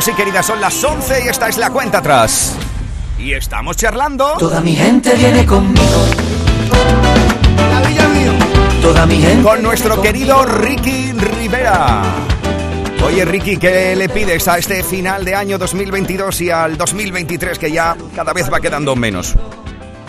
[0.00, 2.56] queridos y queridas, son las 11 y esta es la cuenta atrás.
[3.18, 4.34] Y estamos charlando.
[4.38, 6.06] Toda mi gente viene conmigo.
[7.70, 8.32] La villa mío.
[8.80, 9.42] Toda mi gente.
[9.42, 12.02] Con nuestro querido Ricky Rivera.
[13.04, 17.70] Oye Ricky, ¿qué le pides a este final de año 2022 y al 2023 que
[17.70, 19.34] ya cada vez va quedando menos?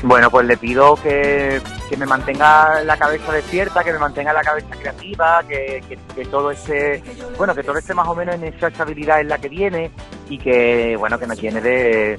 [0.04, 1.61] Bueno, pues le pido que,
[1.97, 5.97] me mantenga la cabeza despierta, que me mantenga la cabeza creativa, que,
[6.31, 7.04] todo ese,
[7.38, 9.91] bueno, que todo esté más o menos en esa estabilidad en la que viene
[10.27, 12.17] y que, bueno, que nos llene de,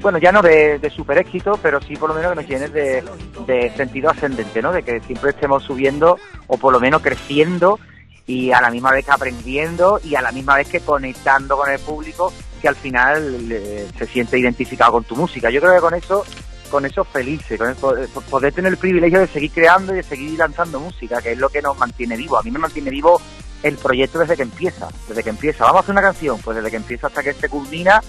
[0.00, 3.04] bueno, ya no de, super éxito, pero sí por lo menos que nos llene de,
[3.46, 4.72] de sentido ascendente, ¿no?
[4.72, 6.18] De que siempre estemos subiendo
[6.48, 7.78] o por lo menos creciendo
[8.26, 11.70] y a la misma vez que aprendiendo y a la misma vez que conectando con
[11.70, 15.48] el público que al final eh, se siente identificado con tu música.
[15.50, 16.24] Yo creo que con eso
[16.68, 20.38] con eso felices, con eh, poder tener el privilegio de seguir creando y de seguir
[20.38, 22.38] lanzando música, que es lo que nos mantiene vivo.
[22.38, 23.20] A mí me mantiene vivo
[23.62, 25.64] el proyecto desde que empieza, desde que empieza.
[25.64, 28.00] Vamos a hacer una canción, pues desde que empieza hasta que se culmina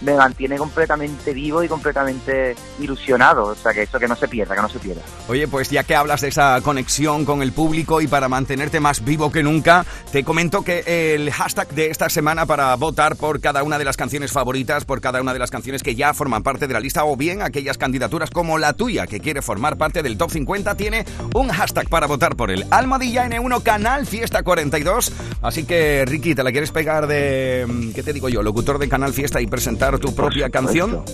[0.00, 3.46] me mantiene completamente vivo y completamente ilusionado.
[3.46, 5.02] O sea, que eso que no se pierda, que no se pierda.
[5.28, 9.04] Oye, pues ya que hablas de esa conexión con el público y para mantenerte más
[9.04, 13.62] vivo que nunca, te comento que el hashtag de esta semana para votar por cada
[13.62, 16.66] una de las canciones favoritas, por cada una de las canciones que ya forman parte
[16.66, 20.16] de la lista o bien aquellas candidaturas como la tuya que quiere formar parte del
[20.16, 21.04] top 50 tiene
[21.34, 22.66] un hashtag para votar por él.
[22.70, 25.12] Almadilla N1 Canal Fiesta 42.
[25.42, 28.88] Así que Ricky, ¿te la quieres pegar de, mm, qué te digo yo, locutor de
[28.88, 31.04] Canal Fiesta y presentar tu propia canción?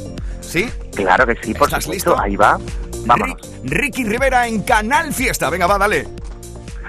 [0.40, 0.70] ¿Sí?
[0.94, 2.18] Claro que sí, por ¿Estás listo?
[2.18, 2.58] Ahí va.
[3.04, 3.34] Vamos.
[3.64, 5.50] Ricky Rivera en Canal Fiesta.
[5.50, 6.06] Venga, va, dale.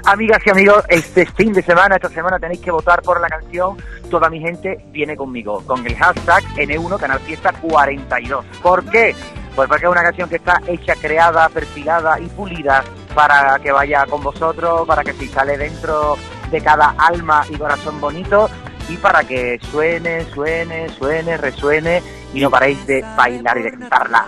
[0.05, 3.77] Amigas y amigos, este fin de semana, esta semana tenéis que votar por la canción
[4.09, 8.45] Toda mi gente viene conmigo, con el hashtag N1 Canal Fiesta 42.
[8.61, 9.13] ¿Por qué?
[9.53, 14.05] Pues porque es una canción que está hecha, creada, perfilada y pulida para que vaya
[14.05, 16.15] con vosotros, para que se sale dentro
[16.51, 18.49] de cada alma y corazón bonito
[18.89, 22.01] y para que suene, suene, suene, resuene
[22.33, 24.27] y no paréis de bailar y de cantarla.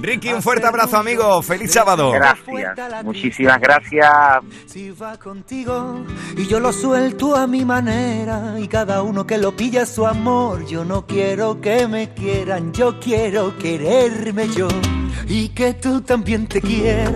[0.00, 1.42] Ricky, un fuerte abrazo, amigo.
[1.42, 2.10] Feliz sábado.
[2.10, 3.04] Gracias.
[3.04, 4.10] Muchísimas gracias.
[4.66, 6.04] Si va contigo
[6.36, 10.66] y yo lo suelto a mi manera y cada uno que lo pilla su amor.
[10.66, 14.68] Yo no quiero que me quieran, yo quiero quererme yo
[15.26, 17.12] y que tú también te quieras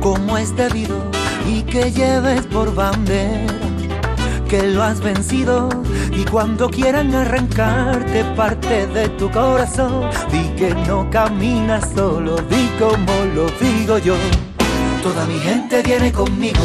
[0.00, 1.10] como es debido
[1.48, 3.65] y que lleves por bandera
[4.48, 5.68] que lo has vencido
[6.12, 13.12] y cuando quieran arrancarte parte de tu corazón, di que no caminas solo, di como
[13.34, 14.14] lo digo yo.
[15.02, 16.62] Toda mi gente viene conmigo.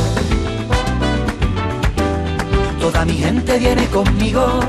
[2.79, 4.59] Toda mi gente viene conmigo.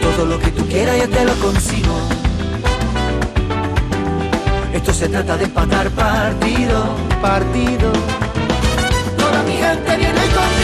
[0.00, 1.94] Todo lo que tú quieras yo te lo consigo.
[4.72, 6.84] Esto se trata de empatar partido,
[7.20, 7.90] partido
[9.46, 10.55] mi gente viene conmigo.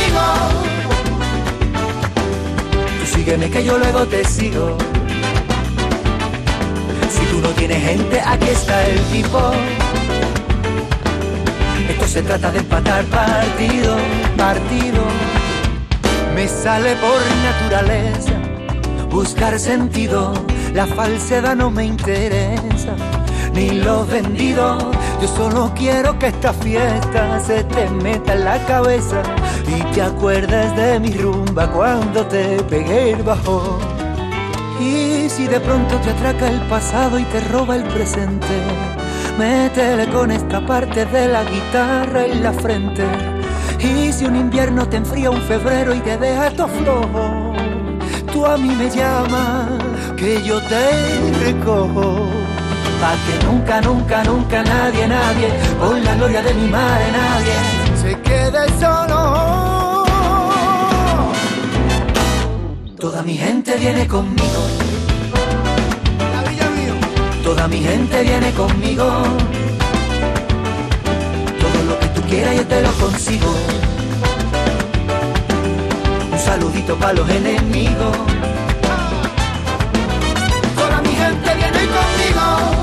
[3.12, 4.76] Sígueme que yo luego te sigo.
[7.10, 9.52] Si tú no tienes gente, aquí está el tipo.
[11.88, 13.96] Esto se trata de empatar partido,
[14.36, 15.02] partido.
[16.34, 18.32] Me sale por naturaleza
[19.10, 20.32] buscar sentido.
[20.72, 22.94] La falsedad no me interesa,
[23.52, 24.78] ni lo vendido
[25.22, 29.22] yo solo quiero que esta fiesta se te meta en la cabeza
[29.66, 33.78] y te acuerdes de mi rumba cuando te pegué el bajón.
[34.80, 38.56] Y si de pronto te atraca el pasado y te roba el presente,
[39.38, 43.04] métele con esta parte de la guitarra en la frente.
[43.78, 47.52] Y si un invierno te enfría un febrero y te deja todo flojo,
[48.32, 49.68] tú a mí me llamas
[50.16, 52.28] que yo te recojo
[53.00, 55.48] pa' que nunca, nunca, nunca nadie, nadie,
[55.80, 59.20] con la gloria de mi madre nadie, se quede solo.
[62.98, 64.62] Toda mi gente viene conmigo.
[67.44, 69.06] Toda mi gente viene conmigo.
[71.62, 73.54] Todo lo que tú quieras yo te lo consigo.
[76.32, 78.16] Un saludito para los enemigos.
[80.76, 82.82] Toda mi gente viene conmigo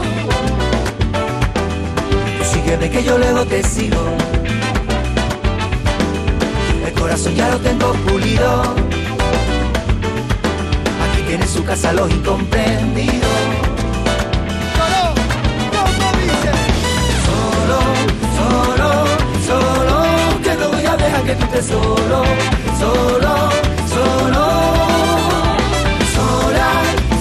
[2.77, 4.38] de que yo luego te sigo.
[7.19, 8.61] Corazón ya lo tengo pulido.
[11.03, 13.27] Aquí tiene su casa los incomprendidos.
[17.25, 17.79] Solo,
[18.39, 18.89] solo,
[19.47, 22.23] solo, que no voy a dejar que tú estés solo,
[22.79, 23.49] solo,
[23.93, 24.45] solo,
[26.15, 26.69] sola,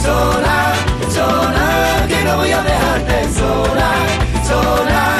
[0.05, 0.75] sola,
[1.13, 3.91] sola, que no voy a dejarte sola,
[4.47, 5.18] sola.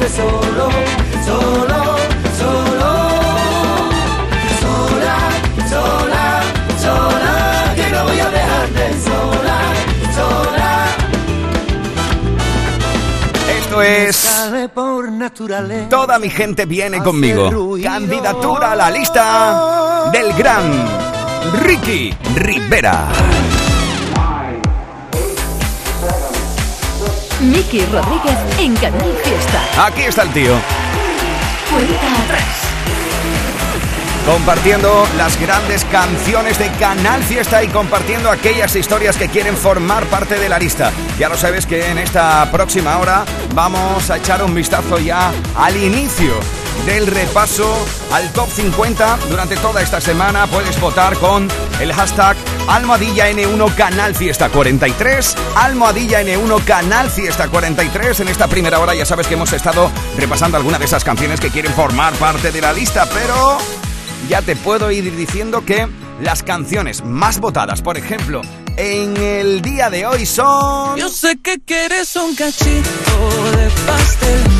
[0.00, 0.70] Dejarte solo,
[1.24, 1.96] solo,
[2.38, 3.10] solo.
[4.60, 5.16] Sola,
[5.68, 6.42] sola,
[6.78, 9.58] sola, que no voy a dejarte sola,
[10.14, 10.86] sola.
[13.58, 14.44] Esto es
[14.74, 15.88] por naturaleza.
[15.88, 17.76] Toda mi gente viene conmigo.
[17.82, 20.64] Candidatura a la lista del gran
[21.64, 23.08] Ricky Rivera.
[27.40, 29.86] Miki Rodríguez en Canal Fiesta.
[29.86, 30.54] Aquí está el tío.
[31.70, 32.44] Cuenta atrás.
[34.26, 40.38] Compartiendo las grandes canciones de Canal Fiesta y compartiendo aquellas historias que quieren formar parte
[40.38, 40.92] de la lista.
[41.18, 45.76] Ya lo sabes que en esta próxima hora vamos a echar un vistazo ya al
[45.76, 46.34] inicio
[46.86, 47.74] del repaso
[48.12, 49.18] al top 50.
[49.28, 51.48] Durante toda esta semana puedes votar con
[51.80, 52.36] el hashtag
[52.68, 55.36] Almohadilla N1 Canal Fiesta 43.
[55.56, 58.20] Almohadilla N1 Canal Fiesta 43.
[58.20, 61.50] En esta primera hora ya sabes que hemos estado repasando algunas de esas canciones que
[61.50, 63.58] quieren formar parte de la lista, pero
[64.28, 65.88] ya te puedo ir diciendo que
[66.20, 68.42] las canciones más votadas, por ejemplo,
[68.76, 70.96] en el día de hoy son...
[70.96, 74.59] Yo sé que quieres un cachito de pastel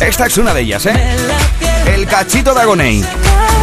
[0.00, 0.94] Esta es una de ellas, ¿eh?
[1.86, 3.04] El cachito de Agoney.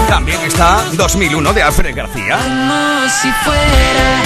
[0.07, 2.37] También está 2001 de Alfred García.
[2.37, 4.21] Como si fuera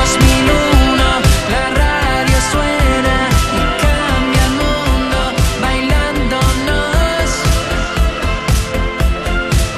[0.00, 1.02] 2001,
[1.50, 5.18] la radio suena y cambia el mundo
[5.60, 7.30] bailándonos,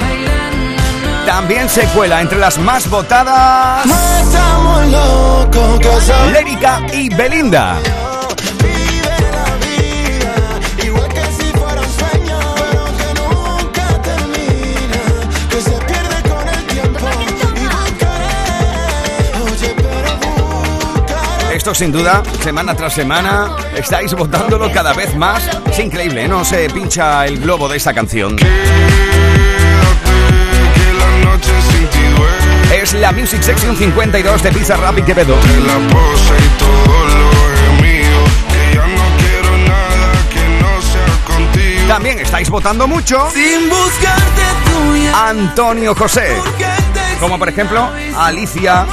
[0.01, 1.25] bailándonos.
[1.25, 3.85] También se cuela entre las más votadas
[6.31, 7.77] Lérica y Belinda.
[21.65, 25.41] Esto sin duda, semana tras semana, estáis votándolo cada vez más.
[25.67, 26.27] Es increíble, ¿eh?
[26.27, 28.35] no se pincha el globo de esta canción.
[32.71, 35.35] Es la Music Section 52 de Pizza Rap y Quevedo.
[41.87, 46.37] También estáis votando mucho Sin buscarte tuya, Antonio José.
[47.19, 48.85] Como por ejemplo, Alicia,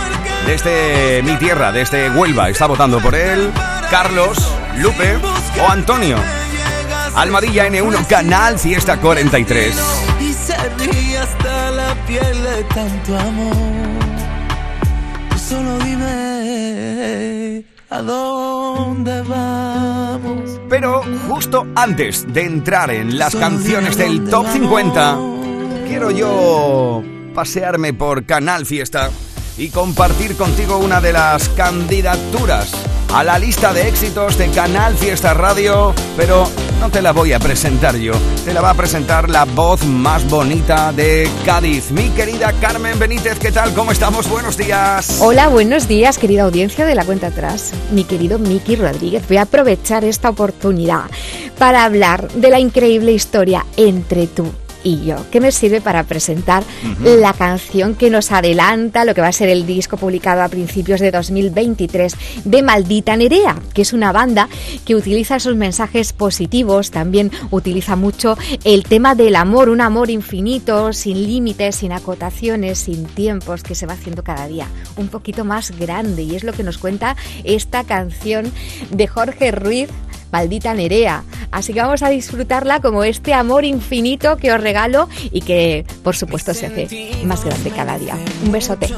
[0.46, 3.50] desde mi tierra, desde Huelva, está votando por él.
[3.90, 4.38] Carlos,
[4.78, 5.16] Lupe
[5.60, 6.16] o Antonio.
[7.14, 9.76] Almadilla N1, Canal Fiesta 43.
[10.20, 13.54] y se ríe hasta la piel de tanto amor.
[15.36, 20.58] Solo dime a dónde vamos.
[20.68, 25.18] Pero justo antes de entrar en las canciones del Top 50,
[25.86, 27.02] quiero yo
[27.34, 29.10] pasearme por Canal Fiesta
[29.62, 32.72] y compartir contigo una de las candidaturas
[33.14, 36.48] a la lista de éxitos de Canal Fiesta Radio, pero
[36.80, 38.12] no te la voy a presentar yo,
[38.44, 43.38] te la va a presentar la voz más bonita de Cádiz, mi querida Carmen Benítez,
[43.38, 43.72] ¿qué tal?
[43.72, 44.28] ¿Cómo estamos?
[44.28, 45.20] Buenos días.
[45.20, 47.72] Hola, buenos días, querida audiencia de la cuenta atrás.
[47.92, 51.04] Mi querido Miki Rodríguez, voy a aprovechar esta oportunidad
[51.56, 54.52] para hablar de la increíble historia entre tú
[54.84, 56.64] y yo, que me sirve para presentar
[57.00, 61.00] la canción que nos adelanta lo que va a ser el disco publicado a principios
[61.00, 64.48] de 2023 de Maldita Nerea, que es una banda
[64.84, 70.92] que utiliza esos mensajes positivos, también utiliza mucho el tema del amor, un amor infinito,
[70.92, 75.70] sin límites, sin acotaciones, sin tiempos, que se va haciendo cada día un poquito más
[75.78, 78.52] grande y es lo que nos cuenta esta canción
[78.90, 79.88] de Jorge Ruiz.
[80.32, 81.22] Maldita Nerea.
[81.50, 86.16] Así que vamos a disfrutarla como este amor infinito que os regalo y que, por
[86.16, 88.16] supuesto, se hace más grande cada día.
[88.44, 88.88] Un besote.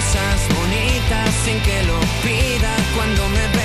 [0.00, 3.59] Cosas bonitas sin que lo pida cuando me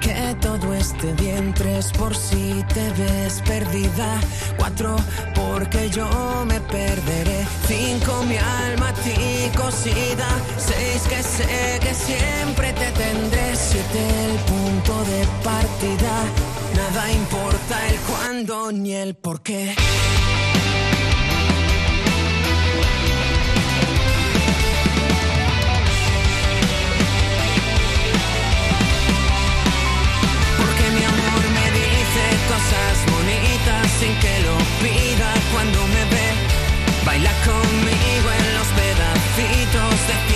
[0.00, 1.52] que todo este bien.
[1.54, 4.18] Tres por si te ves perdida.
[4.56, 4.96] Cuatro
[5.34, 6.08] porque yo
[6.46, 7.46] me perderé.
[7.66, 10.28] Cinco mi alma a ti cosida.
[10.56, 13.56] Seis que sé que siempre te tendré.
[13.56, 16.14] Siete el punto de partida.
[16.76, 19.74] Nada importa el cuándo ni el por qué.
[34.04, 36.26] sin que lo pida cuando me ve.
[37.06, 40.33] Baila conmigo en los pedacitos de ti.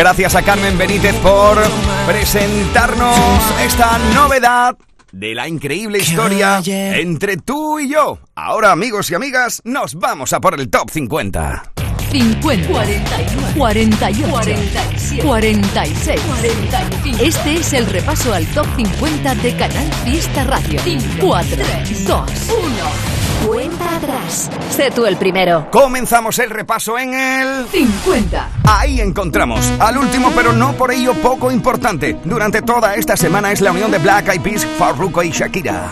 [0.00, 1.58] Gracias a Carmen Benítez por
[2.06, 3.14] presentarnos
[3.62, 4.74] esta novedad
[5.12, 8.18] de la increíble historia entre tú y yo.
[8.34, 11.72] Ahora, amigos y amigas, nos vamos a por el top 50.
[12.12, 17.22] 50, 41, 48, 47, 46, 45.
[17.22, 20.80] Este es el repaso al top 50 de Canal Fiesta Radio.
[20.82, 23.19] 5, 4, 3, 2, 1.
[23.46, 24.50] Cuenta atrás.
[24.70, 25.68] Sé tú el primero.
[25.70, 28.48] Comenzamos el repaso en el 50.
[28.64, 32.16] Ahí encontramos al último, pero no por ello poco importante.
[32.24, 35.90] Durante toda esta semana es la unión de Black Eyed Peas, Farruko y Shakira.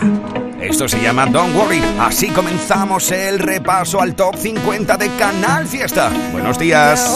[0.61, 1.81] Esto se llama Don't Worry.
[1.99, 6.11] Así comenzamos el repaso al top 50 de Canal Fiesta.
[6.31, 7.09] Buenos días.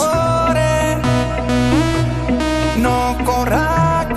[2.78, 4.08] No corra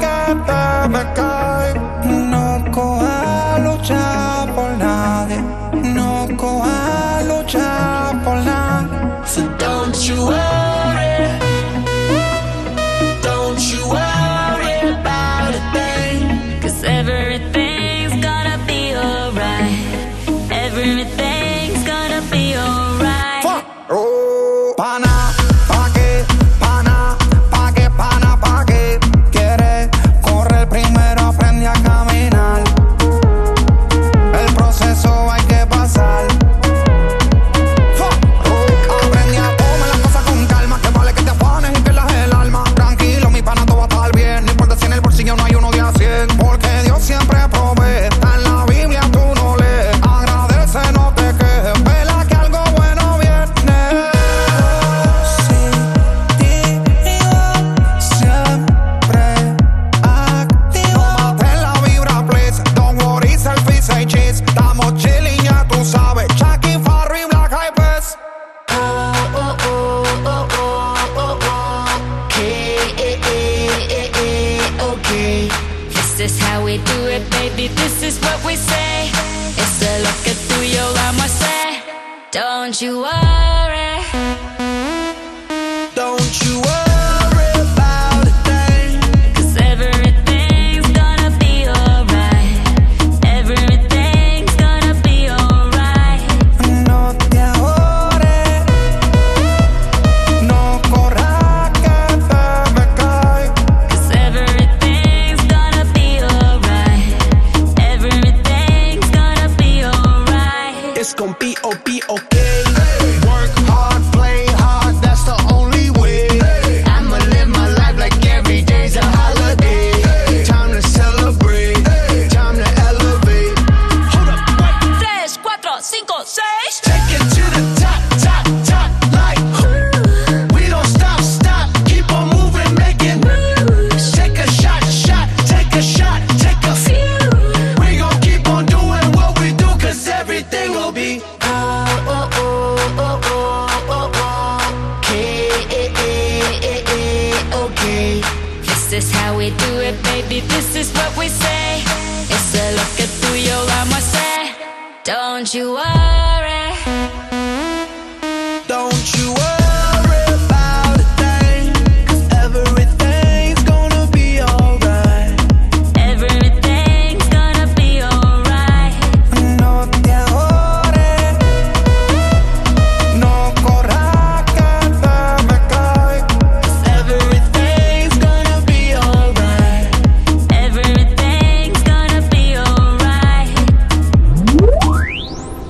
[155.07, 156.26] Don't you worry.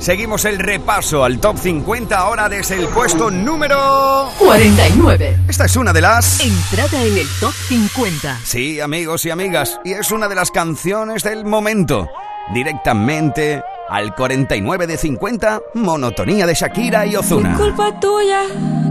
[0.06, 5.36] Seguimos el repaso al top 50 ahora desde el puesto número 49.
[5.48, 6.38] Esta es una de las...
[6.38, 8.38] Entrada en el top 50.
[8.44, 12.08] Sí, amigos y amigas, y es una de las canciones del momento.
[12.54, 17.56] Directamente al 49 de 50, Monotonía de Shakira y Ozuna.
[17.56, 18.42] Fue culpa tuya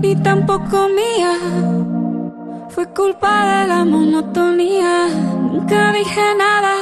[0.01, 1.39] y tampoco mía.
[2.71, 5.07] Fue culpa de la monotonía.
[5.07, 6.73] Nunca dije nada,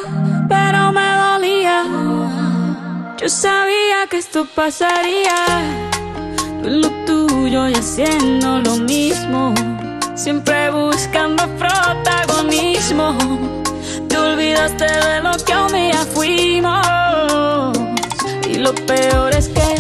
[0.49, 2.12] pero me dolía.
[3.23, 5.45] Yo sabía que esto pasaría.
[6.61, 9.53] Tú lo tuyo y haciendo lo mismo.
[10.13, 13.15] Siempre buscando protagonismo.
[14.09, 17.77] Te olvidaste de lo que un día fuimos.
[18.45, 19.73] Y lo peor es que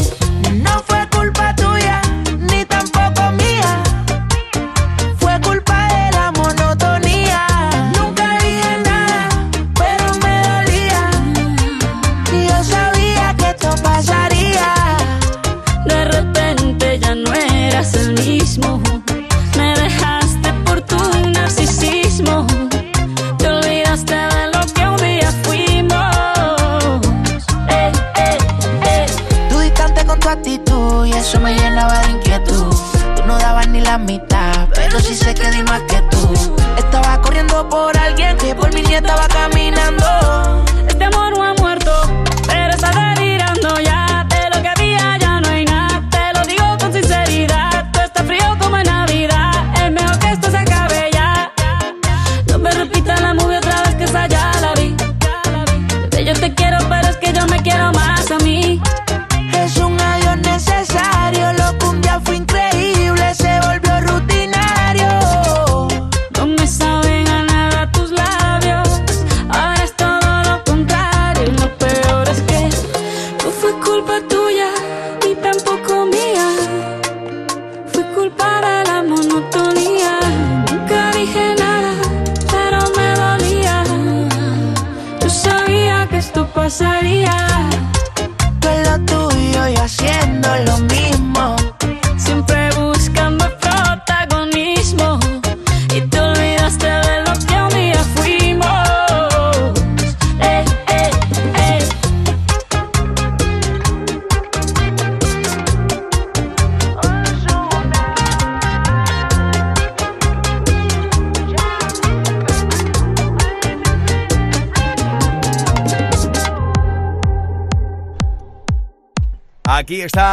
[31.23, 32.75] eso me llenaba de inquietud.
[33.15, 35.15] Tú no dabas ni la mitad, pero sí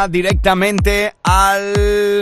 [0.07, 2.21] directamente al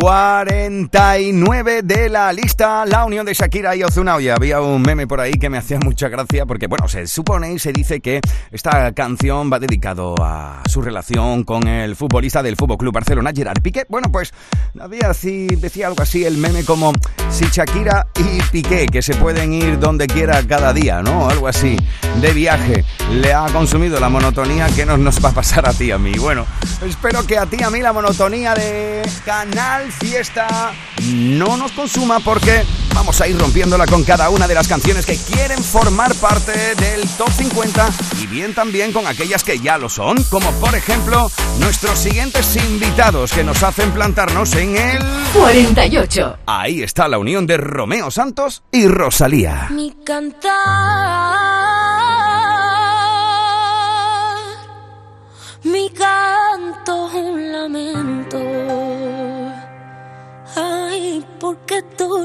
[0.00, 4.16] 49 de la lista, la unión de Shakira y Ozuna.
[4.16, 7.52] Oye, había un meme por ahí que me hacía mucha gracia porque, bueno, se supone
[7.52, 12.56] y se dice que esta canción va dedicado a su relación con el futbolista del
[12.56, 13.84] Fútbol Club Barcelona, Gerard Piqué.
[13.90, 14.32] Bueno, pues
[14.80, 16.94] había así, decía algo así el meme como
[17.28, 21.28] si Shakira y Piqué, que se pueden ir donde quiera cada día, ¿no?
[21.28, 21.76] Algo así,
[22.22, 25.90] de viaje, le ha consumido la monotonía que nos, nos va a pasar a ti
[25.90, 26.14] a mí.
[26.18, 26.46] Bueno,
[26.86, 30.72] espero que a ti a mí la monotonía de Canal Fiesta
[31.12, 35.16] no nos consuma porque vamos a ir rompiéndola con cada una de las canciones que
[35.16, 40.22] quieren formar parte del top 50 y bien también con aquellas que ya lo son,
[40.24, 44.98] como por ejemplo nuestros siguientes invitados que nos hacen plantarnos en el...
[45.32, 46.38] 48.
[46.46, 49.68] Ahí está la unión de Romeo Santos y Rosalía.
[49.70, 51.59] Mi cantar,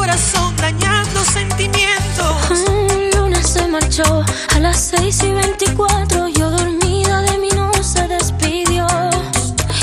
[0.00, 2.34] Corazón, dañando sentimientos.
[2.48, 6.28] Mm, Luna se marchó a las 6 y 24.
[6.28, 8.86] Yo dormida de mí no se despidió.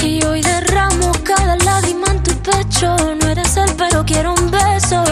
[0.02, 2.96] Y hoy derramo cada lágrima en tu pecho.
[3.20, 5.04] No eres él, pero quiero un beso.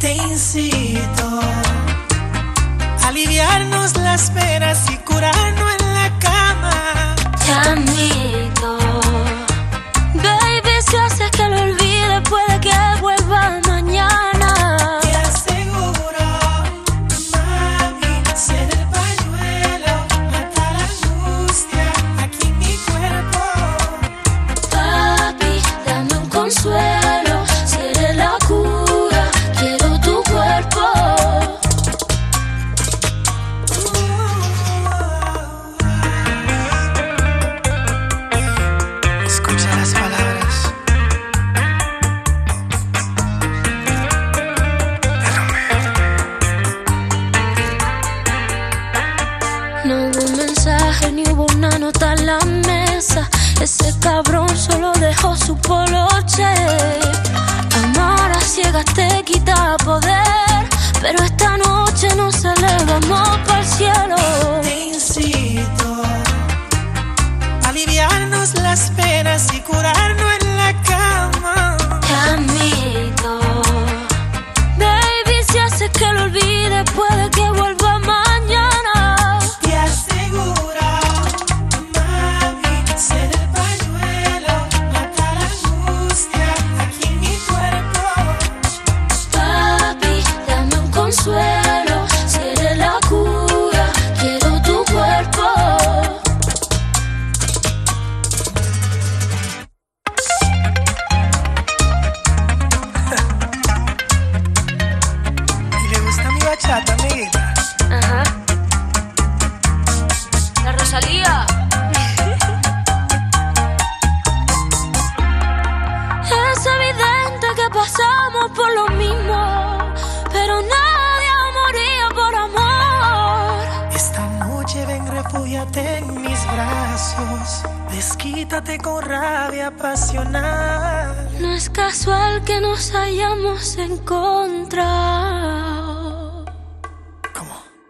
[0.00, 1.26] Te incito
[3.02, 5.67] a aliviarnos las penas y curarnos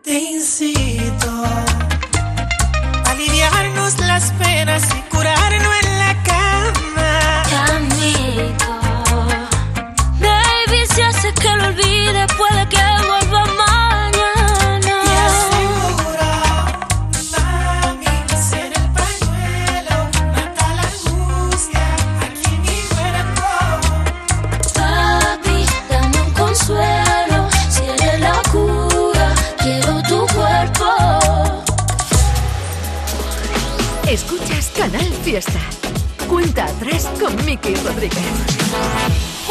[0.08, 5.87] Te incito a aliviarnos las penas y curarnos el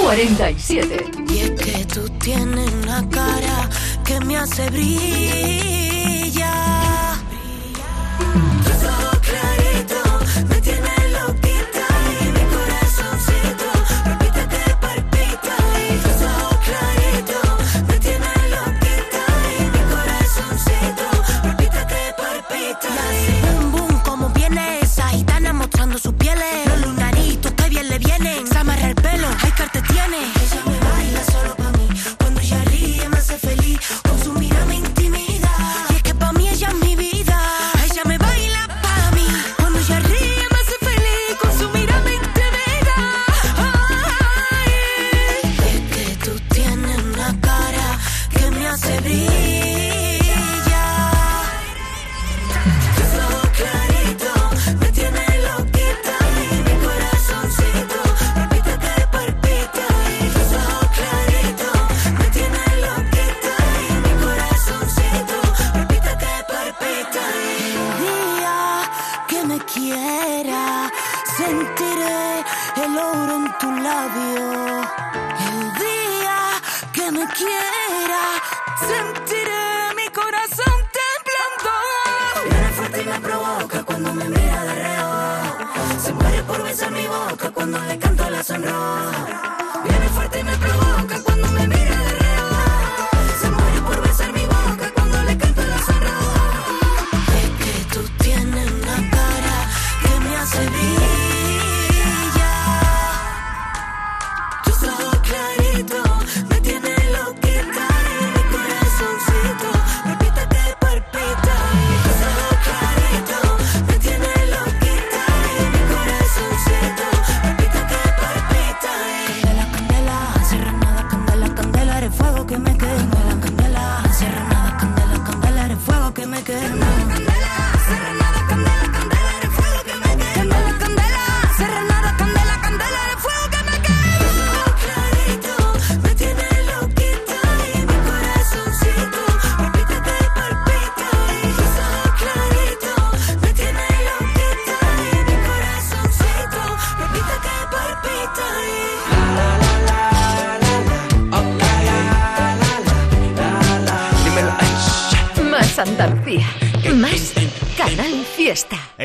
[0.08, 1.12] 47.
[1.34, 3.70] Y es que tú tienes una cara
[4.06, 6.48] que me hace brillar.
[71.58, 72.43] sentiré
[72.84, 74.82] el oro en tu labio.
[75.48, 76.39] El día
[76.93, 78.24] que me quiera,
[78.91, 81.72] sentiré mi corazón temblando.
[82.50, 85.10] Viene fuerte y me provoca cuando me mira de reo.
[86.04, 89.66] Se muere por besar mi boca cuando le canto la sonroja.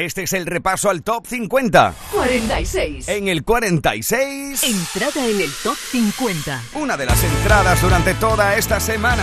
[0.03, 1.95] Este es el repaso al top 50.
[2.11, 3.07] 46.
[3.07, 4.65] En el 46.
[4.65, 6.61] Entrada en el top 50.
[6.75, 9.23] Una de las entradas durante toda esta semana.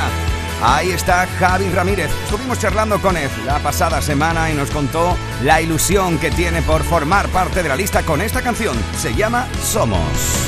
[0.64, 2.10] Ahí está Javi Ramírez.
[2.24, 6.82] Estuvimos charlando con él la pasada semana y nos contó la ilusión que tiene por
[6.84, 8.78] formar parte de la lista con esta canción.
[8.98, 10.00] Se llama Somos.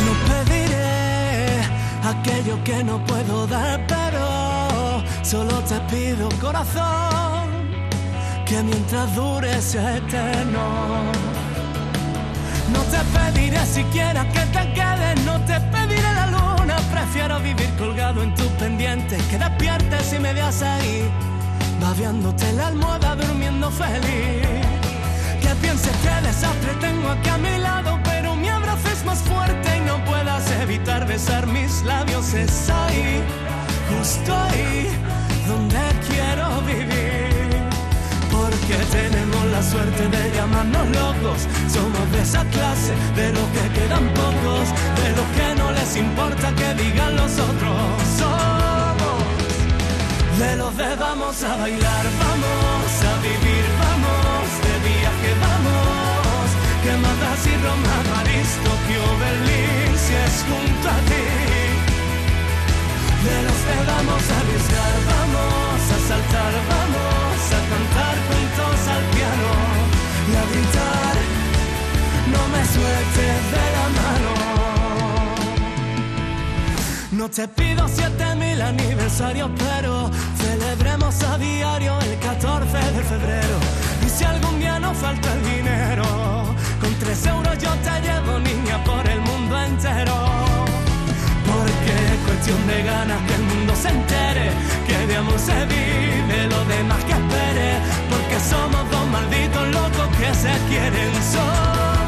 [0.06, 1.62] No pediré
[2.06, 7.41] aquello que no puedo dar, pero solo te pido corazón
[8.52, 10.64] que mientras dure sea eterno.
[12.74, 16.76] No te pediré siquiera que te quedes, no te pediré la luna.
[16.92, 21.10] Prefiero vivir colgado en tu pendiente que despiertes y me veas ahí,
[21.80, 24.46] babeándote la almohada, durmiendo feliz.
[25.42, 29.78] Que pienses que desastre tengo aquí a mi lado, pero mi abrazo es más fuerte
[29.78, 32.34] y no puedas evitar besar mis labios.
[32.34, 33.24] Es ahí,
[33.90, 34.90] justo ahí,
[35.48, 37.01] donde quiero vivir.
[38.72, 41.40] Porque tenemos la suerte de llamarnos locos.
[41.68, 44.66] Somos de esa clase, de los que quedan pocos,
[45.02, 47.82] de los que no les importa que digan los otros.
[48.18, 49.18] Somos
[50.40, 56.48] de los de vamos a bailar, vamos a vivir, vamos de viaje, vamos.
[56.84, 61.28] Que Madrid y Roma, París, Tokio, Berlín, si es junto a ti.
[63.28, 66.81] De los que vamos a arriesgar, vamos a saltar, vamos
[72.82, 74.32] de la mano.
[77.12, 83.58] No te pido siete mil aniversarios, pero celebremos a diario el 14 de febrero.
[84.06, 86.04] Y si algún día nos falta el dinero,
[86.82, 90.62] con tres euros yo te llevo, niña, por el mundo entero.
[91.46, 94.52] Porque es cuestión de ganas que el mundo se entere
[94.88, 97.70] Que de amor se vive, lo demás que espere
[98.10, 102.01] Porque somos dos malditos locos que se quieren Somos de los que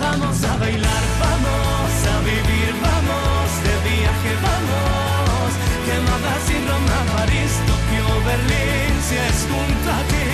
[0.00, 5.50] vamos a bailar Vamos a vivir, vamos de viaje, vamos.
[5.86, 10.28] Que Madrid sin Roma, París, Tokio, Berlín Si es junto a ti.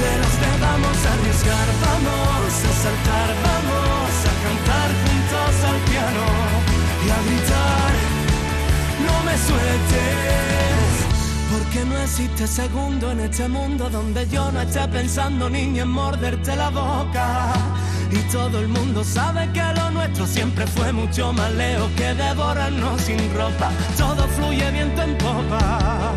[0.00, 6.26] De los que vamos a arriesgar, vamos a saltar, vamos a cantar juntos al piano
[7.04, 7.92] y a gritar,
[9.04, 9.89] no me sueltes,
[11.70, 16.56] porque no existe segundo en este mundo donde yo no esté pensando niña en morderte
[16.56, 17.52] la boca.
[18.10, 23.00] Y todo el mundo sabe que lo nuestro siempre fue mucho más lejos que devorarnos
[23.00, 23.70] sin ropa.
[23.96, 26.12] Todo fluye viento en popa.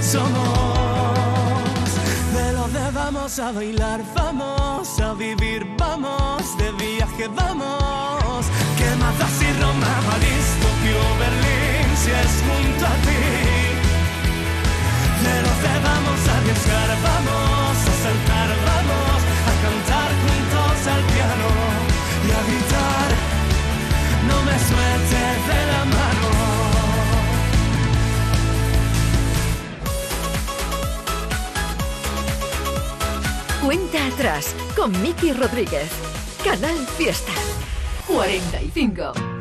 [0.00, 0.78] Somos
[2.32, 8.46] de los de vamos a bailar, vamos a vivir, vamos de viaje, vamos.
[8.78, 13.43] Que Mazas y Roma, París, Tokio, Berlín, si es junto a ti.
[15.24, 21.48] Los de vamos a arriesgar, vamos a saltar, vamos a cantar juntos al piano
[22.26, 23.08] y a gritar.
[24.28, 26.28] No me sueltes de la mano.
[33.64, 35.90] Cuenta atrás con Miki Rodríguez.
[36.44, 37.32] Canal Fiesta.
[38.06, 39.33] 45.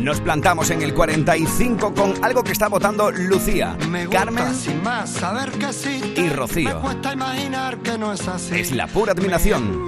[0.00, 5.10] Nos plantamos en el 45 con algo que está votando Lucía, Me Carmen sin más
[5.10, 6.14] saber que sí.
[6.16, 6.74] y Rocío.
[6.74, 8.60] Me cuesta imaginar que no es así.
[8.60, 9.86] Es la pura admiración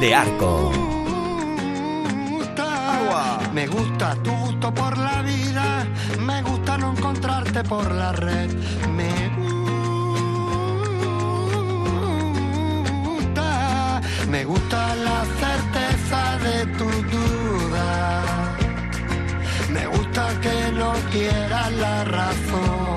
[0.00, 0.72] de Arco.
[2.30, 3.40] gusta.
[3.52, 5.86] Me gusta tu gusto por la vida.
[6.20, 8.50] Me gusta no encontrarte por la red.
[8.96, 9.10] Me
[13.04, 14.00] gusta.
[14.30, 17.07] Me gusta la certeza de tu
[20.40, 22.96] que no quieras la razón.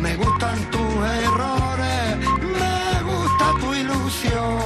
[0.00, 2.16] Me gustan tus errores.
[2.40, 4.58] Me gusta tu ilusión.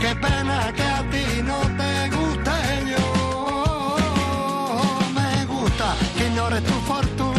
[0.00, 2.56] Qué pena que a ti no te guste
[2.92, 3.06] yo.
[5.14, 7.31] Me gusta que ignores tu fortuna.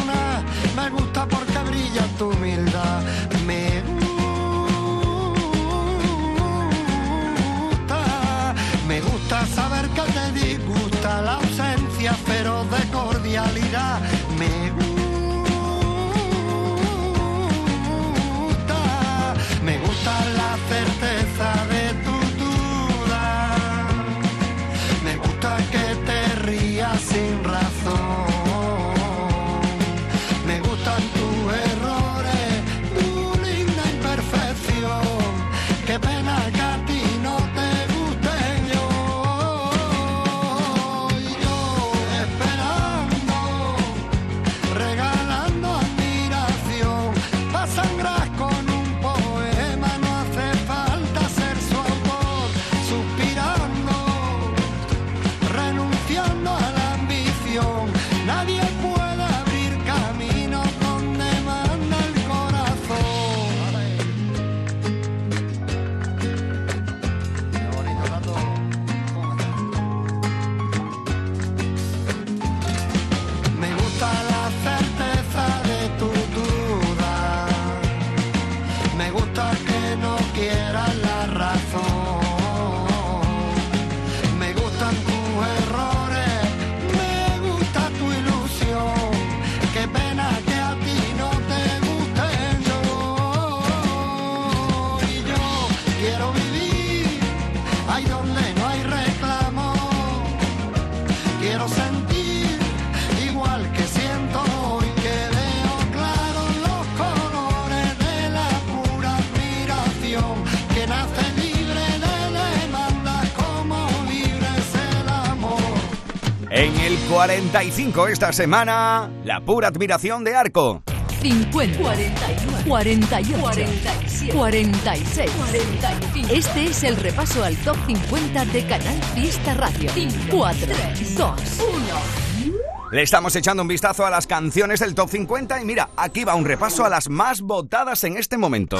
[116.55, 120.83] En el 45 esta semana, la pura admiración de Arco.
[121.19, 126.31] 50, 41, 48, 47, 46, 45.
[126.31, 129.89] Este es el repaso al top 50 de Canal Fiesta Radio.
[130.29, 132.53] 4, 3, 2, 1.
[132.91, 136.35] Le estamos echando un vistazo a las canciones del top 50 y mira, aquí va
[136.35, 138.77] un repaso a las más votadas en este momento.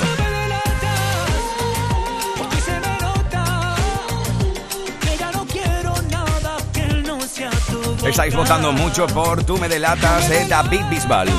[8.06, 11.30] Estáis votando mucho por Tú me delatas de David Bisbal.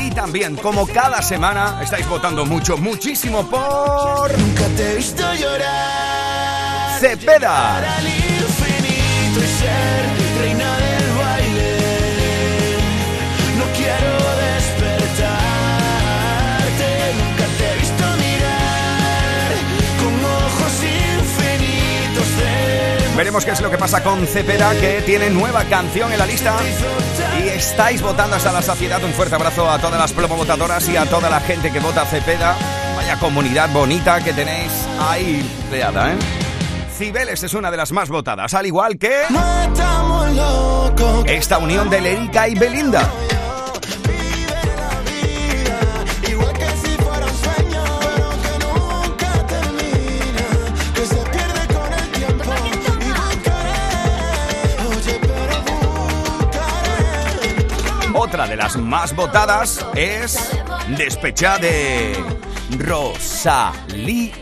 [0.00, 4.36] Y también, como cada semana, estáis votando mucho, muchísimo por...
[4.38, 6.98] Nunca te he visto llorar.
[6.98, 7.40] Cepeda.
[7.40, 10.33] Para el infinito y ser
[23.16, 26.56] Veremos qué es lo que pasa con Cepeda, que tiene nueva canción en la lista.
[27.38, 29.02] Y estáis votando hasta la saciedad.
[29.04, 32.56] Un fuerte abrazo a todas las promovotadoras y a toda la gente que vota Cepeda.
[32.96, 36.16] Vaya comunidad bonita que tenéis ahí creada, ¿eh?
[36.96, 39.22] Cibeles es una de las más votadas, al igual que
[41.26, 43.10] esta unión de Lérica y Belinda.
[58.34, 60.50] Otra de las más votadas es
[60.96, 62.16] Despecha de
[62.80, 64.32] Rosalía.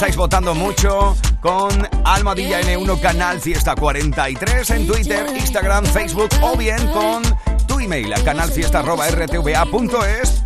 [0.00, 6.88] Estáis votando mucho con Almadilla N1 Canal Fiesta 43 en Twitter, Instagram, Facebook o bien
[6.88, 7.20] con
[7.66, 10.42] tu email a canalfiesta.rtva.es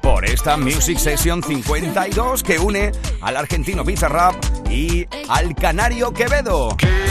[0.00, 4.36] por esta Music Session 52 que une al argentino Bizarrap
[4.70, 6.74] y al canario Quevedo.
[6.78, 7.07] Que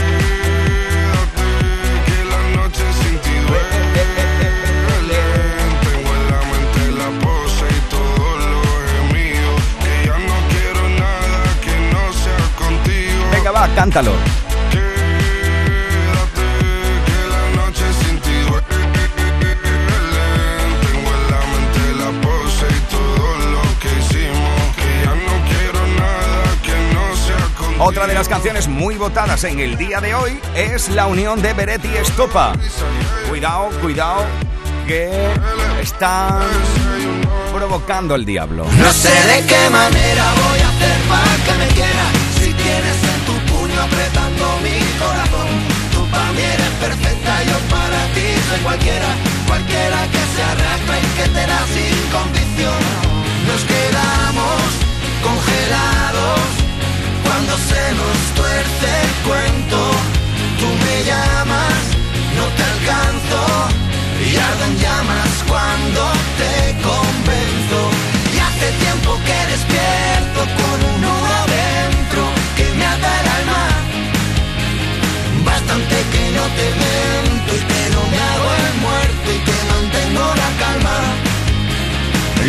[13.58, 13.74] sea
[18.08, 18.58] contigo.
[27.80, 31.52] Otra de las canciones muy votadas en el día de hoy es la unión de
[31.52, 32.52] Beret y Estopa.
[33.28, 34.24] Cuidado, cuidado,
[34.86, 35.10] que
[35.80, 36.42] están
[37.52, 38.66] provocando el diablo.
[38.78, 41.37] No sé de qué manera voy a hacer para
[44.98, 45.48] corazón.
[45.92, 46.30] Tú para
[46.80, 49.10] perfecta, yo para ti soy cualquiera.
[49.46, 52.80] Cualquiera que se arrastra y que te da sin condición.
[53.48, 54.60] Nos quedamos
[55.22, 56.40] congelados
[57.24, 59.78] cuando se nos tuerce el cuento.
[60.60, 61.82] Tú me llamas,
[62.36, 63.42] no te alcanzo.
[64.26, 66.02] Y ardo en llamas cuando
[66.40, 66.54] te
[66.88, 67.80] convenzo.
[68.34, 72.22] Y hace tiempo que despierto con un nudo dentro
[72.56, 73.87] que me ata el alma.
[75.86, 76.66] Que no te
[77.54, 80.96] y que no me hago el muerto y que mantengo la calma.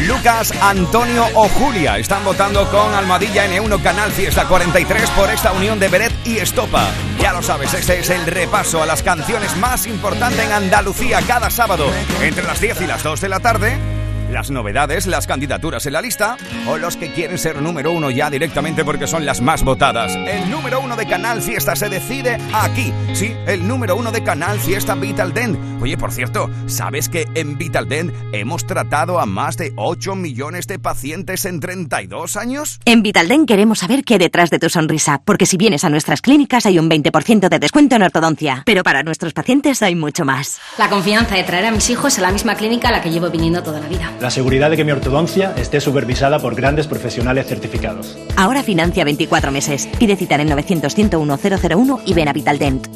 [0.08, 5.80] Lucas, Antonio o Julia están votando con Almadilla N1 Canal Fiesta 43 por esta unión
[5.80, 6.90] de Beret y Estopa.
[7.20, 11.50] Ya lo sabes, este es el repaso a las canciones más importantes en Andalucía cada
[11.50, 11.86] sábado
[12.22, 13.99] entre las 10 y las 2 de la tarde.
[14.32, 18.30] Las novedades, las candidaturas en la lista o los que quieren ser número uno ya
[18.30, 20.16] directamente porque son las más votadas.
[20.16, 22.94] El número uno de Canal Fiesta se decide aquí.
[23.14, 25.58] Sí, el número uno de Canal Fiesta Vital Dent.
[25.82, 30.68] Oye, por cierto, ¿sabes que en Vital Dent hemos tratado a más de 8 millones
[30.68, 32.80] de pacientes en 32 años?
[32.86, 36.22] En Vitalden queremos saber qué hay detrás de tu sonrisa, porque si vienes a nuestras
[36.22, 40.60] clínicas hay un 20% de descuento en ortodoncia, pero para nuestros pacientes hay mucho más.
[40.78, 43.30] La confianza de traer a mis hijos a la misma clínica a la que llevo
[43.30, 44.12] viniendo toda la vida.
[44.22, 48.18] La seguridad de que mi ortodoncia esté supervisada por grandes profesionales certificados.
[48.36, 49.88] Ahora financia 24 meses.
[49.98, 52.88] Pide cita en el 900 101 001 y ven a Vitaldent.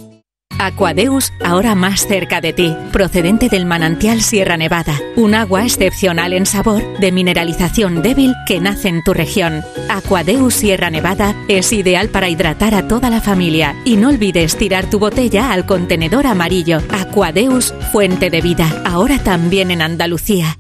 [0.60, 6.46] Aquadeus, ahora más cerca de ti, procedente del manantial Sierra Nevada, un agua excepcional en
[6.46, 9.62] sabor, de mineralización débil que nace en tu región.
[9.90, 14.90] Aquadeus Sierra Nevada es ideal para hidratar a toda la familia y no olvides tirar
[14.90, 16.80] tu botella al contenedor amarillo.
[16.90, 20.58] Aquadeus, fuente de vida, ahora también en Andalucía.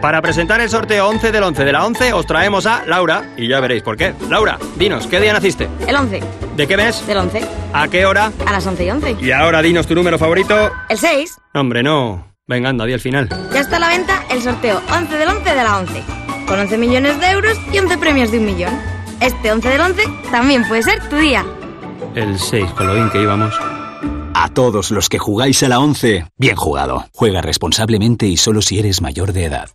[0.00, 3.46] Para presentar el sorteo 11 del 11 de la 11 os traemos a Laura y
[3.46, 4.14] ya veréis por qué.
[4.30, 5.68] Laura, dinos, ¿qué día naciste?
[5.86, 6.22] El 11.
[6.56, 7.06] ¿De qué mes?
[7.06, 7.42] Del 11.
[7.74, 8.32] ¿A qué hora?
[8.46, 9.16] A las 11 y 11.
[9.20, 10.70] Y ahora dinos tu número favorito.
[10.88, 11.36] El 6.
[11.54, 12.26] Hombre, no.
[12.46, 13.28] Venga, anda, di el final.
[13.52, 16.02] Ya está a la venta el sorteo 11 del 11 de la 11.
[16.46, 18.80] Con 11 millones de euros y 11 premios de un millón.
[19.20, 21.44] Este 11 del 11 también puede ser tu día.
[22.14, 23.54] El 6, con lo bien que íbamos.
[24.38, 27.06] A todos los que jugáis a la 11, bien jugado.
[27.14, 29.70] Juega responsablemente y solo si eres mayor de edad.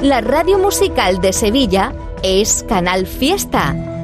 [0.00, 1.92] La radio musical de Sevilla
[2.22, 3.97] es Canal Fiesta.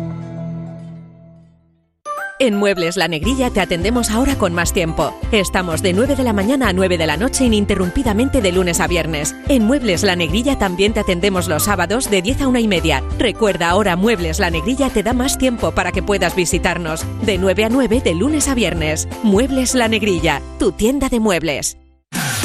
[2.41, 5.14] En Muebles La Negrilla te atendemos ahora con más tiempo.
[5.30, 8.89] Estamos de 9 de la mañana a 9 de la noche ininterrumpidamente de lunes a
[8.89, 9.37] viernes.
[9.49, 13.05] En Muebles La Negrilla también te atendemos los sábados de 10 a 1 y media.
[13.18, 17.07] Recuerda ahora Muebles La Negrilla te da más tiempo para que puedas visitarnos.
[17.22, 19.07] De 9 a 9 de lunes a viernes.
[19.22, 21.84] Muebles La Negrilla, tu tienda de muebles.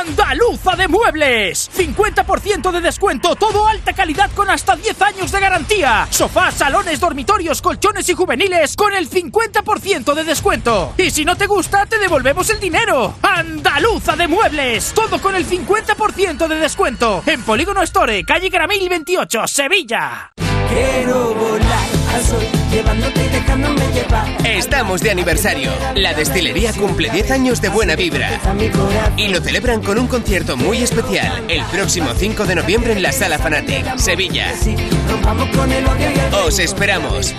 [0.00, 1.70] Andaluza de Muebles.
[1.76, 6.06] 50% de descuento, todo alta calidad con hasta 10 años de garantía.
[6.10, 10.94] Sofás, salones, dormitorios, colchones y juveniles con el 50% de descuento.
[10.98, 13.14] Y si no te gusta, te devolvemos el dinero.
[13.22, 14.92] Andaluza de Muebles.
[14.94, 17.22] Todo con el 50% de descuento.
[17.26, 20.32] En Polígono Store, calle Gramil 28, Sevilla.
[20.68, 24.46] Quiero volar al sol, llevándote y dejándome llevar.
[24.46, 25.70] Estamos de aniversario.
[25.94, 28.40] La destilería cumple 10 años de buena vibra.
[29.16, 33.12] Y lo celebran con un concierto muy especial el próximo 5 de noviembre en la
[33.12, 34.52] Sala Fanatic, Sevilla.
[36.44, 37.34] Os esperamos.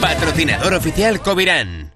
[0.00, 1.92] Patrocinador oficial Covirán.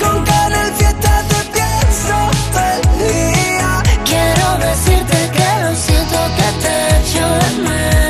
[0.00, 3.82] Con Canal Fiesta te pienso todo el día.
[4.04, 8.03] Quiero decirte que lo siento que te echo de menos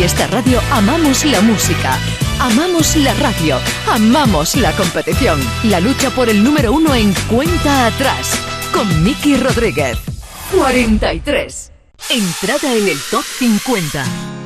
[0.00, 1.98] Fiesta Radio amamos la música,
[2.38, 5.38] amamos la radio, amamos la competición.
[5.64, 8.32] La lucha por el número uno en cuenta atrás.
[8.72, 9.98] Con Miki Rodríguez.
[10.56, 11.72] 43.
[12.08, 14.39] Entrada en el top 50.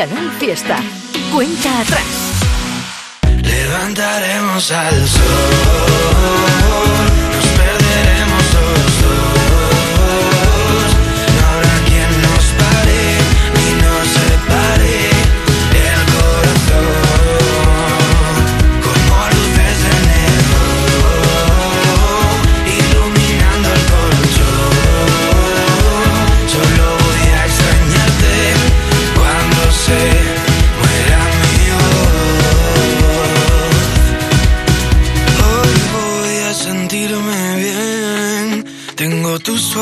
[0.00, 0.78] Canal Fiesta.
[1.30, 2.06] Cuenta atrás.
[3.42, 6.89] Levantaremos al sol.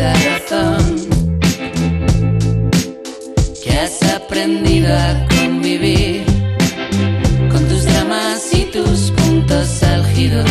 [0.00, 0.96] razón
[3.62, 6.24] que has aprendido a convivir
[7.50, 10.50] con tus dramas y tus puntos álgidos.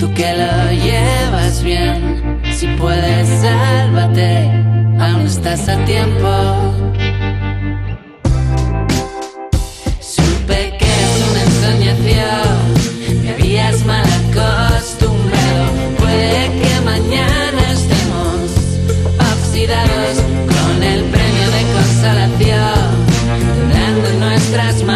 [0.00, 4.50] Tú que lo llevas bien, si puedes, sálvate,
[4.98, 6.81] aún estás a tiempo.
[22.42, 22.72] Colombia,
[23.68, 24.91] durante nuestras manos.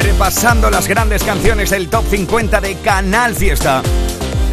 [0.00, 3.82] Repasando las grandes canciones del Top 50 de Canal Fiesta.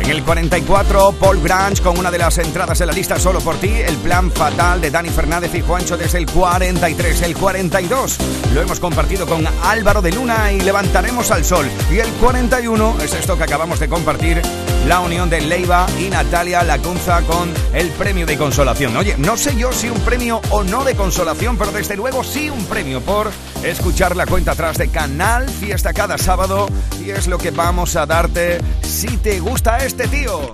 [0.05, 3.55] En el 44, Paul Grange con una de las entradas en la lista solo por
[3.55, 8.17] ti, El plan fatal de Dani Fernández y Juancho desde el 43, el 42.
[8.53, 11.67] Lo hemos compartido con Álvaro de Luna y Levantaremos al Sol.
[11.91, 14.43] Y el 41 es esto que acabamos de compartir,
[14.87, 18.95] la unión de Leiva y Natalia Lacunza con el premio de consolación.
[18.95, 22.51] Oye, no sé yo si un premio o no de consolación, pero desde luego sí
[22.51, 23.31] un premio por
[23.63, 26.67] escuchar la cuenta atrás de Canal Fiesta cada sábado
[27.03, 30.53] y es lo que vamos a darte si te gusta este tío.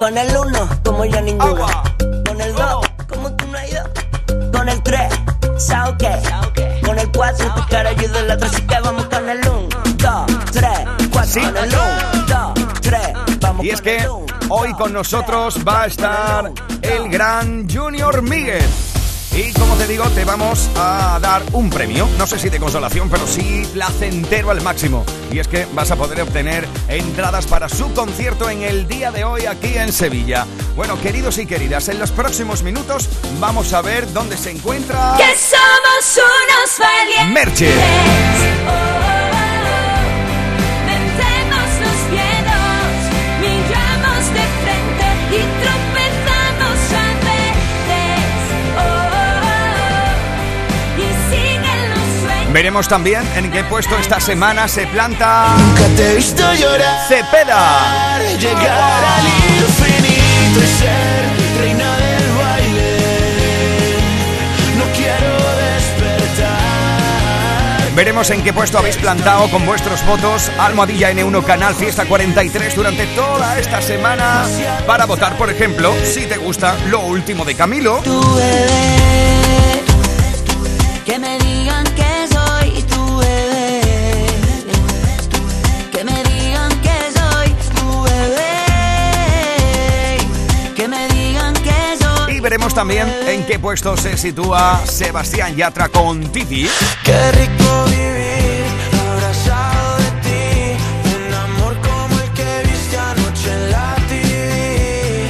[0.00, 1.66] Con el 1, como ya ninguno.
[2.26, 3.84] Con el 2, como tú no has ido.
[4.52, 5.12] Con el 3,
[5.58, 6.10] sao que.
[6.84, 9.68] Con el 4, tu cara ayuda en la otra, así que vamos con el 1,
[9.96, 10.70] 2, 3,
[11.12, 11.24] 4.
[11.24, 11.40] Sí.
[11.40, 13.00] Con el 1, 2, 3,
[13.40, 14.08] vamos Y es que
[14.48, 18.64] hoy con nosotros va a estar el gran Junior Miguel.
[19.32, 23.08] Y como te digo, te vamos a dar un premio, no sé si de consolación,
[23.08, 25.04] pero sí placentero al máximo.
[25.30, 29.24] Y es que vas a poder obtener entradas para su concierto en el día de
[29.24, 30.46] hoy aquí en Sevilla.
[30.74, 33.08] Bueno, queridos y queridas, en los próximos minutos
[33.38, 35.14] vamos a ver dónde se encuentra...
[35.16, 37.32] Que somos unos valientes.
[37.32, 38.89] Merche.
[52.60, 55.46] Veremos también en qué puesto esta semana se planta...
[55.56, 57.08] Nunca te he visto llorar.
[57.08, 58.18] Cepeda.
[58.38, 61.24] Llegar al infinito y ser
[61.58, 62.98] reina del baile.
[64.76, 66.50] No quiero despertar.
[67.96, 73.06] Veremos en qué puesto habéis plantado con vuestros votos Almohadilla N1 Canal Fiesta 43 durante
[73.16, 74.44] toda esta semana
[74.86, 78.02] para votar, por ejemplo, si te gusta lo último de Camilo.
[92.74, 96.68] También en qué puesto se sitúa Sebastián Yatra con Titi.
[97.04, 98.64] Qué rico vivir
[99.10, 100.76] abrazado de ti.
[101.26, 105.28] Un amor como el que viste anoche en la TV.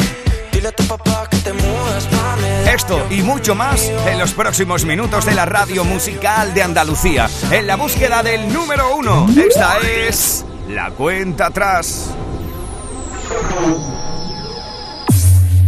[0.53, 2.75] Dile a tu papá que te mudas pa' Medellín.
[2.75, 7.29] Esto y mucho más en los próximos minutos de la radio musical de Andalucía.
[7.51, 9.27] En la búsqueda del número uno.
[9.37, 12.11] Esta es la cuenta atrás.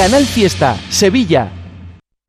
[0.00, 1.52] Canal Fiesta, Sevilla.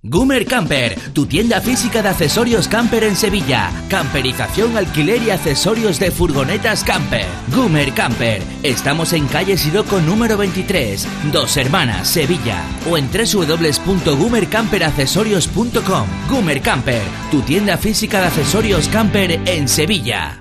[0.04, 3.72] Gumer Camper, tu tienda física de accesorios camper en Sevilla.
[3.88, 7.28] Camperización, alquiler y accesorios de furgonetas camper.
[7.56, 8.44] Gumer Camper.
[8.62, 12.62] Estamos en calle Siroco número 23, Dos Hermanas, Sevilla.
[12.90, 16.08] O en www.gumercamperaccesorios.com.
[16.30, 20.41] Gumer Camper, tu tienda física de accesorios camper en Sevilla.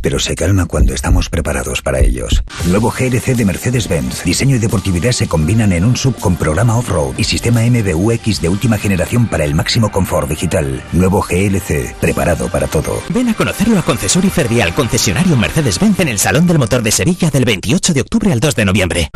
[0.00, 2.42] Pero se calma cuando estamos preparados para ellos.
[2.66, 4.24] Nuevo GLC de Mercedes-Benz.
[4.24, 8.48] Diseño y deportividad se combinan en un sub con programa off-road y sistema MBUX de
[8.48, 10.82] última generación para el máximo confort digital.
[10.92, 13.02] Nuevo GLC, preparado para todo.
[13.08, 17.30] Ven a conocerlo a Concesori Fervial, concesionario Mercedes-Benz en el Salón del Motor de Sevilla
[17.30, 19.10] del 28 de octubre al 2 de noviembre.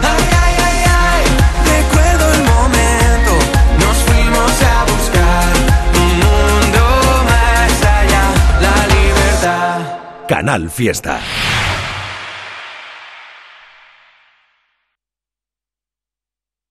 [10.31, 11.19] Canal Fiesta.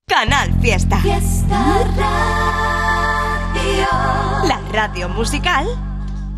[0.08, 1.02] Canal Fiesta.
[4.46, 5.68] La radio musical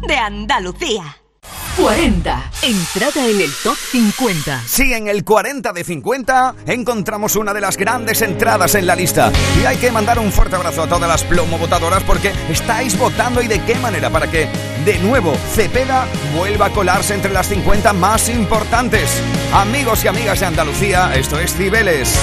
[0.07, 1.20] de Andalucía.
[1.77, 2.51] 40.
[2.63, 4.63] Entrada en el top 50.
[4.67, 9.31] Sí, en el 40 de 50 encontramos una de las grandes entradas en la lista.
[9.61, 13.41] Y hay que mandar un fuerte abrazo a todas las plomo votadoras porque estáis votando
[13.41, 14.47] y de qué manera para que,
[14.85, 19.09] de nuevo, Cepeda vuelva a colarse entre las 50 más importantes.
[19.53, 22.13] Amigos y amigas de Andalucía, esto es Cibeles.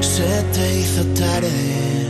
[0.00, 2.09] Se te hizo tarde.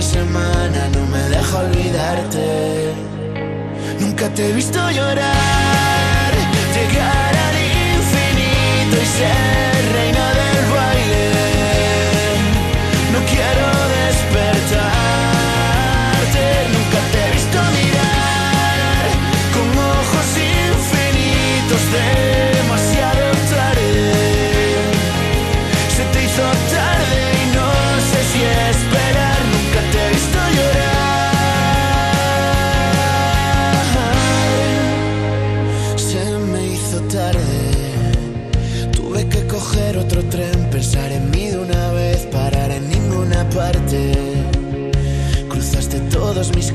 [0.00, 0.88] semana.
[0.94, 2.94] No me deja olvidarte.
[4.00, 5.69] Nunca te he visto llorar,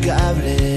[0.06, 0.75] todos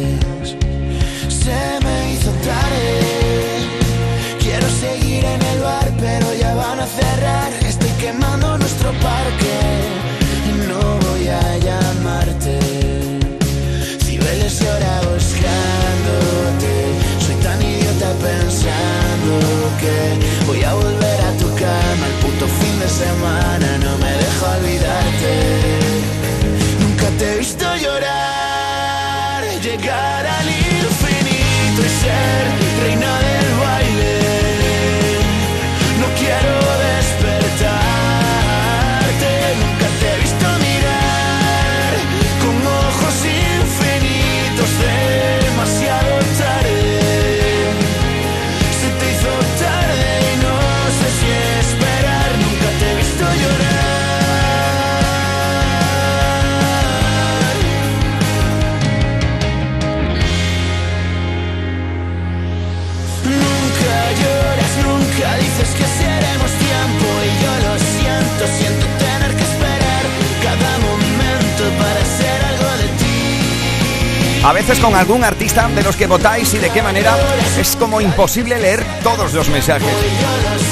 [74.49, 77.15] A veces con algún artista de los que votáis y de qué manera
[77.61, 79.93] es como imposible leer todos los mensajes.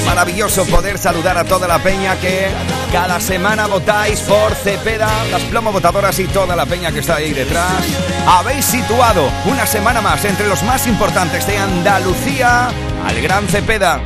[0.07, 2.47] Maravilloso poder saludar a toda la peña que
[2.91, 7.35] cada semana votáis por Cepeda, las plomo votadoras y toda la peña que está ahí
[7.35, 7.85] detrás.
[8.27, 12.70] Habéis situado una semana más entre los más importantes de Andalucía
[13.05, 14.01] al Gran Cepeda.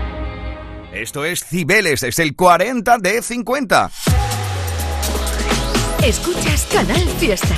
[0.92, 3.88] Esto es Cibeles, es el 40 de 50.
[6.02, 7.54] Escuchas Canal Fiesta.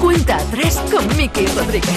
[0.00, 1.90] Cuenta atrás con Miki Rodríguez.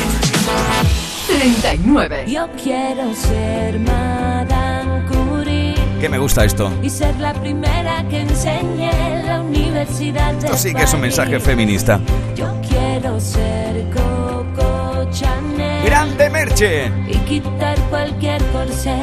[1.27, 2.25] 39.
[2.27, 6.71] Yo quiero ser Madame Curie Que me gusta esto.
[6.81, 11.01] y ser la primera que enseñe en la universidad de Esto sí que es un
[11.01, 11.99] mensaje feminista.
[12.35, 16.91] Yo quiero ser Coco Chanel ¡Grande Merche!
[17.07, 18.99] y quitar cualquier corsé.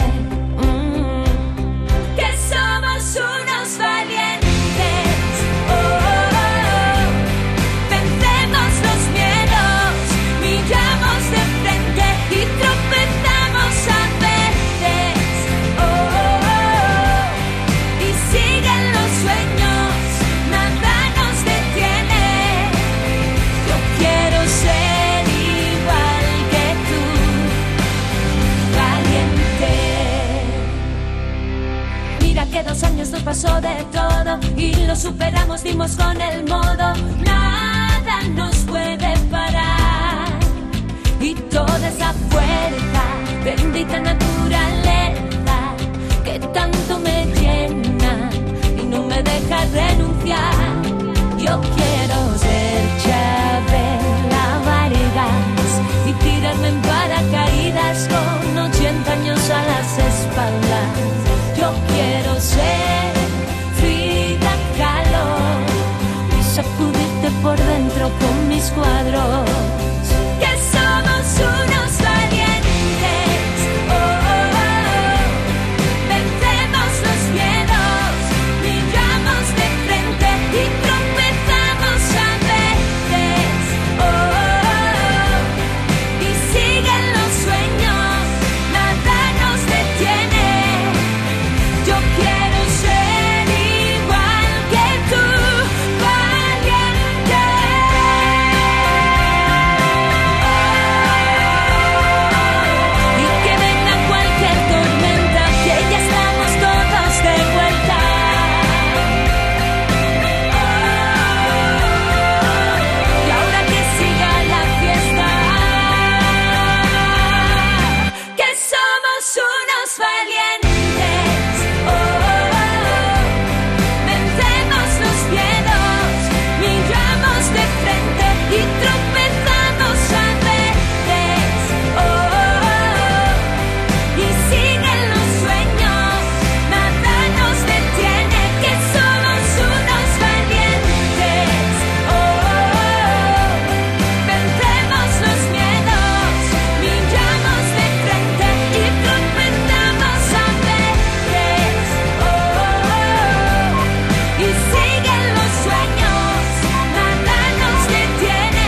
[33.93, 36.95] Todo y lo superamos, dimos con el modo.
[37.25, 40.29] Nada nos puede parar.
[41.21, 43.03] Y toda esa fuerza,
[43.45, 45.75] bendita naturaleza,
[46.25, 47.16] que tanto me
[69.29, 69.56] love.